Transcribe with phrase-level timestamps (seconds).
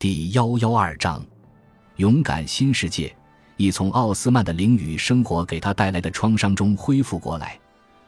[0.00, 1.22] 第幺幺二章，
[1.96, 3.14] 勇敢新世界。
[3.58, 7.60] 已从奥斯曼的囹圄生活给他带来的创伤中恢复过来，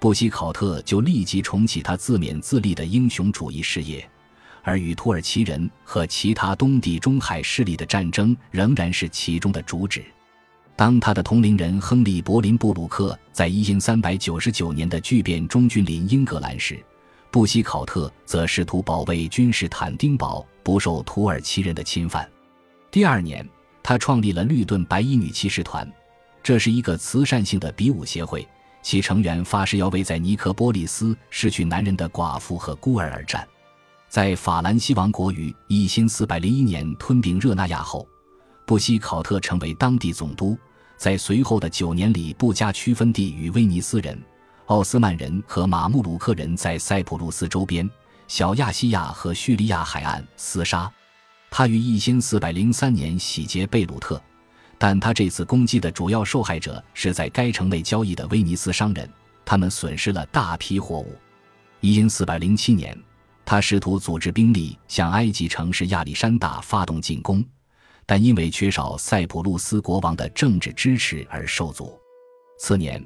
[0.00, 4.02] 布希考特就立即重启他自勉自立的英雄主义事业，
[4.62, 10.02] 而与土耳其人和其他东地中海势力的战争仍然是其中的主旨。
[10.74, 16.82] 当他的同龄人亨利·柏林布鲁克在一因三百九十九年的巨变中君临英格兰时，
[17.30, 22.28] 布希考特则试图保卫君士坦丁堡不受土耳其人的侵犯。
[22.90, 23.48] 第二年。
[23.86, 25.86] 他创立了绿盾白衣女骑士团，
[26.42, 28.48] 这是一个慈善性的比武协会，
[28.80, 33.46] 其成员发誓要为在尼科波利斯失去男人的寡妇和孤儿而战。
[34.08, 38.08] 在法兰西王国于一千四百零一年吞并热那亚后，
[38.64, 40.56] 布希考特成为当地总督。
[40.96, 44.18] 在随后的九年里，不加区分地与威尼斯人、
[44.68, 47.86] 奥斯曼人和马穆鲁克人在塞浦路斯周边、
[48.34, 50.92] 小亚细亚和叙利亚海岸厮杀。
[51.52, 54.20] 他于一千四百零三年洗劫贝鲁特，
[54.76, 59.08] 但他这次攻击的主要受害者是在该城内交易的威尼斯商人，
[59.44, 61.16] 他们损失了大批货物。
[61.78, 63.00] 一千四百零七年，
[63.44, 67.40] 他试图组织兵力向埃及城市亚历山大发动进攻，
[68.04, 71.96] 但因为缺少塞浦路斯国王的政治支持而受阻。
[72.58, 73.00] 次年，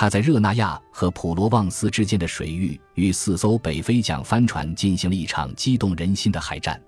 [0.00, 6.82] 他在热那亚和普罗旺斯之间的水域与四艘北非桨帆船进行了一场激动人心的海战。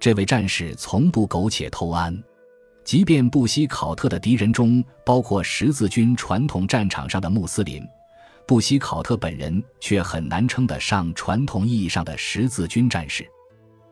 [0.00, 2.18] 这位战士从不苟且偷安，
[2.82, 7.86] 即便布希考特的敌人中包括十字军传统战场上的穆斯林，
[8.46, 13.28] 布希考特本人却很难称得上传统意义上的十字军战士。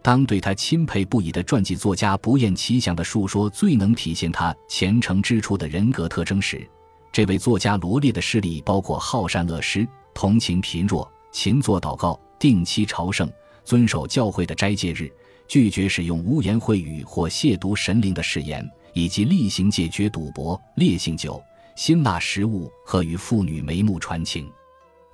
[0.01, 6.67] 当对他钦佩不已的传记作家不厌其详地述说最能体现他虔诚之处的人格特征时，
[7.15, 13.33] 这位作家罗列的事例包括好善乐施、同情贫弱、勤做祷告、定期朝圣、
[13.65, 15.09] 遵守教会的斋戒日。
[15.47, 21.41] 拒绝使用污言秽语或亵渎神灵的誓言，以及例行戒绝赌博、烈性酒、
[21.77, 24.51] 辛辣食物和与妇女眉目传情，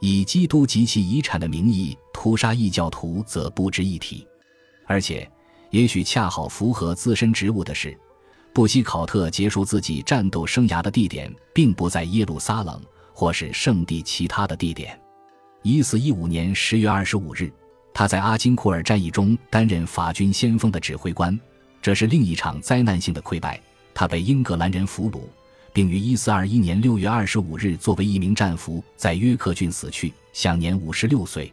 [0.00, 4.26] 以基督及其遗产的名义屠杀异教徒则不值一提。
[4.86, 5.30] 而且，
[5.69, 7.94] 也许恰好符合自身职务的是，
[8.52, 12.80] 布希考特结束自己战斗生涯的地点并不在耶路撒冷
[13.12, 14.98] 或是圣地其他的地点。
[15.62, 17.52] 一四一五年十月二十五日。
[17.92, 21.38] 他在阿金库尔战役中担任法军先锋的指挥官，
[21.82, 23.60] 这是另一场灾难性的溃败。
[23.92, 25.22] 他被英格兰人俘虏，
[25.72, 31.52] 并于1421年6月25日作为一名战俘在约克郡死去，享年56岁。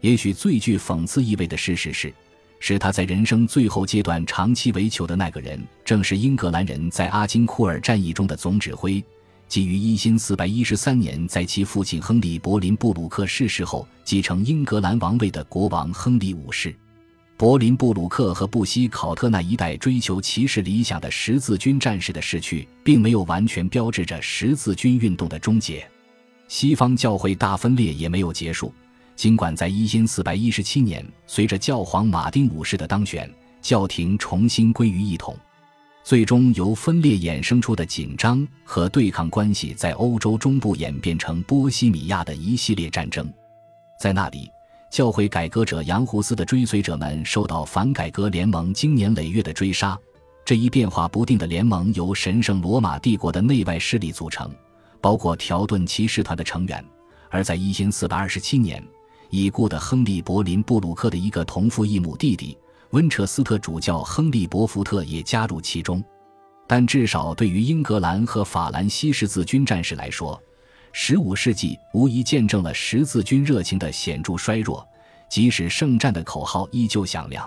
[0.00, 2.12] 也许最具讽刺意味的事实是，
[2.60, 9.02] 使他在人生最后阶段长期为囚的那个人，正是英格兰人在阿金库尔战役中的总指挥。
[9.46, 16.74] 即于一四四百一十三年，在其父亲亨利·柏林布鲁克逝世后，继承英格兰王位的国王亨利五世。
[17.38, 25.88] 柏林布鲁克和布希考特那一代追求骑士理想的十字军战士的逝去，并没有完全标志着十字军运动的终结。
[26.48, 28.72] 西方教会大分裂也没有结束，
[29.18, 33.28] 尽管在一四百一十七年，随着教皇马丁五世的当选，
[33.60, 35.36] 教廷重新归于一统。
[36.04, 43.28] 最终由分裂衍生出的紧张和对抗关系，在欧洲中部演变成波西米亚的一系列战争。
[43.98, 44.48] 在那里，
[44.88, 49.98] 教会改革者杨胡斯的追随者们受到反改革联盟经年累月的追杀。
[50.44, 54.48] 这一变化不定的联盟由神圣罗马帝国的内外势力组成，
[55.00, 56.84] 包括条顿骑士团的成员。
[57.30, 58.82] 而在一千四百二十七年，
[59.30, 62.56] 已故的亨利·柏林布鲁克的一个同父异母弟弟。
[62.92, 66.02] 温彻斯特主教亨利·伯福特也加入其中，
[66.66, 70.40] 但至少对于英格兰和法兰西十字军战士来说
[70.94, 74.82] ，15世纪无疑见证了十字军热情的显著衰弱，
[75.28, 77.46] 即使圣战的口号依旧响亮。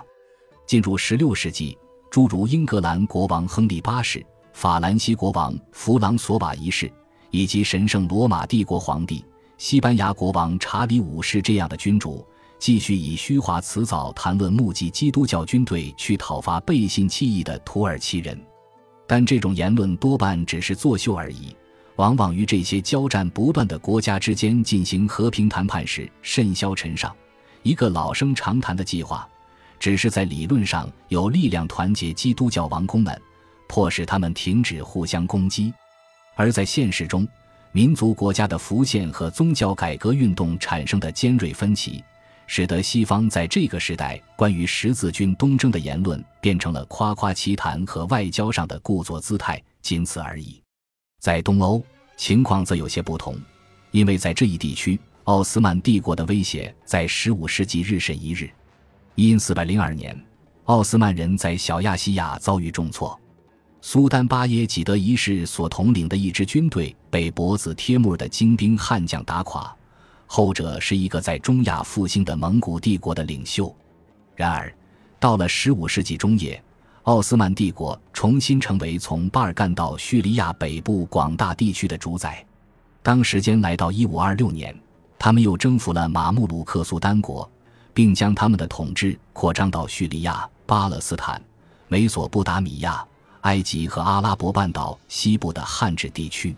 [0.64, 1.76] 进入16世纪，
[2.08, 6.88] 诸如英格兰国王亨利八世、法兰西国王弗朗索瓦一世，
[7.32, 9.24] 以及神圣罗马帝国皇帝、
[9.62, 12.26] 西班牙国王查理五世这样的君主。
[12.58, 18.36] 继续以虚华辞藻谈论目击基督教军队去讨伐背信弃义的土耳其人，
[19.06, 21.56] 但这种言论多半只是作秀而已，
[21.94, 27.14] 往往与这些交战不断的国家之间进行和平谈判时甚嚣尘上。
[27.62, 29.28] 一个老生常谈的计划，
[29.78, 33.22] 只是在理论上有力量团结基督教王公们，
[33.68, 35.72] 迫使他们停止互相攻击；
[36.34, 37.24] 而在现实中，
[37.72, 42.02] 民族国家的浮现和宗教改革运动产生的尖锐分歧。
[42.46, 50.60] 使得西方在这个时代关于十字军东征的言论变成了夸夸其谈和外交上的故作姿态，仅此而已。
[51.18, 51.82] 在东欧，
[52.16, 53.40] 情况则有些不同，
[53.90, 58.50] 因为在这一地区，奥斯曼帝国的威胁在15世纪日甚一日。
[59.14, 60.24] 因402年，
[60.64, 63.18] 奥斯曼人在小亚细亚遭遇重挫，
[63.84, 69.74] 苏丹巴耶济德一世所统领的一支军队被博子帖木儿的精兵悍将打垮。
[70.24, 73.74] 后者是一个在中亚复兴的蒙古帝国的领袖。
[74.36, 74.72] 然而，
[75.18, 76.62] 到了15世纪中叶，
[77.02, 82.42] 奥斯曼帝国重新成为从巴尔干到叙利亚北部广大地区的主宰。
[83.02, 84.80] 当时间来到1526年，
[85.18, 87.50] 他们又征服了马穆鲁克苏丹国，
[87.92, 91.42] 并将他们的统治扩张到叙利亚、巴勒斯坦、
[91.88, 93.04] 美索不达米亚、
[93.42, 96.56] 埃及和阿拉伯半岛西部的汉治地区。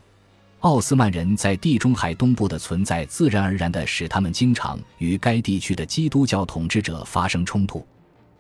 [0.60, 7.86] 奥斯曼人在地中海东部的存在，自然而然地使他们经常与该地区的基督教统治者发生冲突。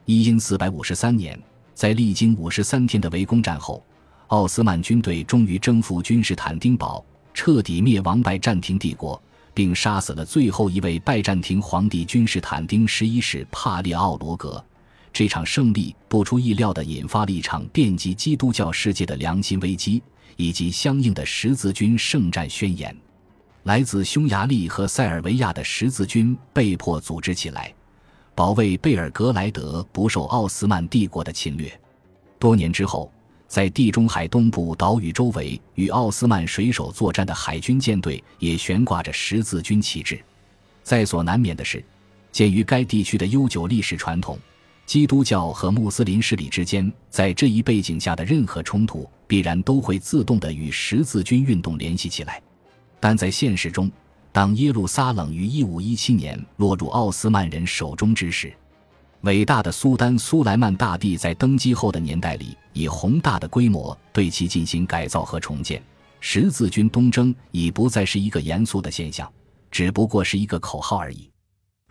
[0.06, 1.38] 一因四百五十三年。
[1.74, 3.84] 在历经五十三天的围攻战后，
[4.28, 7.04] 奥斯曼军队终于征服君士坦丁堡，
[7.34, 9.20] 彻底灭亡拜占庭帝国，
[9.52, 14.64] 并杀死了最后一位拜占庭皇帝君士坦丁十一世帕列奥罗格。
[15.14, 20.02] 这场胜利不出意料地引发了一场遍及基督教世界的良心危机，
[20.36, 22.94] 以及相应的十字军圣战宣言。
[23.62, 27.72] 来自匈牙利和塞尔维亚的十字军被迫组织起来。
[28.34, 31.72] 保卫贝尔格莱德不受奥斯曼帝国的侵略。
[32.40, 33.08] 多年之后，
[33.46, 40.20] 在地中海东部岛屿周围与奥斯曼水手作战的海军舰队也悬挂着十字军旗帜。
[40.82, 41.82] 在所难免的是，
[42.32, 44.36] 鉴于该地区的悠久历史传统，
[44.86, 52.42] 基督教和穆斯林势力之间在这一背景下的任何冲突，必然都会自动的与十字军运动联系起来。
[53.00, 53.90] 但在现实中，
[54.30, 58.52] 当耶路撒冷于一五一七年落入奥斯曼人手中之时，
[59.22, 65.82] 伟大的苏丹苏莱曼大帝在登基后的年代里，以宏大的规模对其进行改造和重建。
[66.20, 69.30] 十字军东征已不再是一个严肃的现象，
[69.70, 71.30] 只不过是一个口号而已。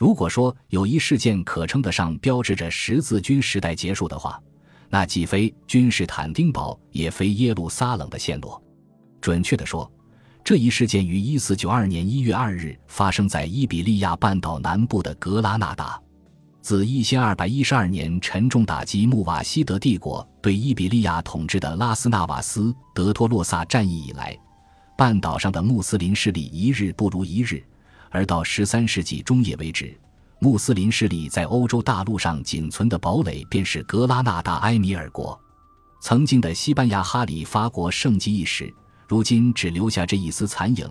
[0.04, 4.38] 如果说有一事件可称得上标志着十字军时代结束的话，
[4.90, 8.62] 那既非君士坦丁堡，也非耶路撒冷的陷落。
[9.22, 9.90] 准确地说。
[10.44, 15.98] 这一事件于一四九二年一月二日发生在伊比利亚半岛南部的格拉纳达。
[16.60, 24.38] 自一千二百一十二年沉重打击穆瓦希德帝国对伊比利亚统治的拉斯纳瓦斯德托洛萨战役以来，
[24.98, 27.64] 半岛上的穆斯林势力一日不如一日。
[28.14, 30.00] 而到十三世纪中叶为止，
[30.40, 35.38] 穆斯林势力在欧洲大陆上仅存的堡垒便是格拉纳达埃米尔国。
[36.00, 38.74] 曾经的西班牙哈里发国盛极一时。
[39.06, 40.90] 如今只留下这一丝残影。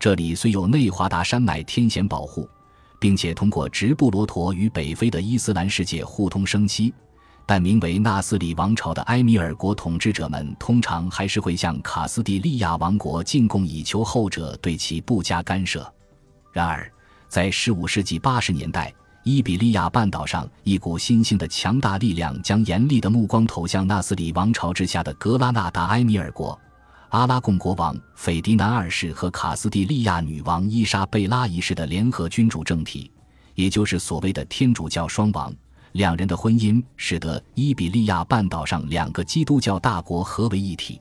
[0.00, 2.48] 这里虽有内华达山脉天险保护，
[2.98, 6.92] 并且通过直布罗陀与北非的伊斯兰世界互通生息，
[7.46, 15.88] 但名为纳斯里王朝的埃米尔国统治者们通常还是会向卡斯蒂利亚王国进贡，以求后者对其不加干涉。
[16.54, 16.88] 然而，
[17.28, 26.56] 在15世纪80年代，伊比利亚半岛上一股新兴的强大力量将严厉的目光投向纳斯里王朝之下的格拉纳达埃米尔国。
[27.08, 33.10] 阿拉贡国王斐迪南二世和卡斯蒂利亚女王伊莎贝拉一世的联合君主政体，
[33.56, 35.52] 也就是所谓的天主教双王。
[35.90, 41.00] 两人的婚姻使得伊比利亚半岛上两个基督教大国合为一体，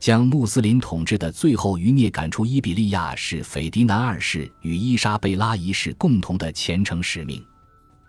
[0.00, 7.44] 将穆斯林统治的最后余孽赶出伊比利亚，是斐迪南二世与伊莎贝拉一世共同的虔诚使命。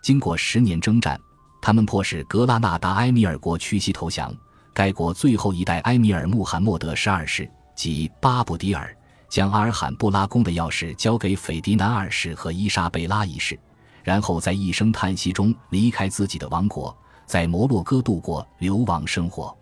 [0.02, 1.20] 经过十年征战，
[1.60, 4.34] 他们迫使格拉纳达埃米尔国屈膝投降。
[4.72, 7.46] 该国最后一代埃米尔穆罕默德十二世
[7.76, 8.96] 即巴布迪尔
[9.28, 13.60] 将阿尔罕布拉宫的钥匙交给斐迪南二世和伊莎贝拉一世，
[14.02, 16.96] 然后在一声叹息中离开自己的王国，
[17.26, 19.54] 在摩洛哥度过流亡生活。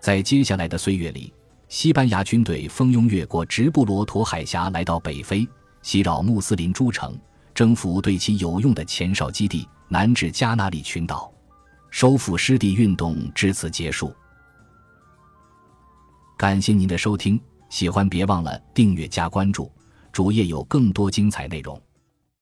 [0.00, 1.32] 在接下来的岁月里，
[1.68, 5.46] 西班牙军队蜂拥越过直布罗陀海峡，来到北非，
[5.82, 7.16] 袭扰穆斯林诸城，
[7.54, 11.30] 征服对其有用的前哨基地，南至加那利群岛，
[11.90, 14.12] 收复失地运动至此结束。
[16.38, 19.70] 感谢您的收听，喜欢别忘了订阅加关注，
[20.10, 21.78] 主页有更多精彩内容。